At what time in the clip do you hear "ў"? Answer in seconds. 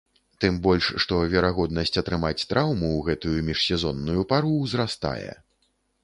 2.93-2.99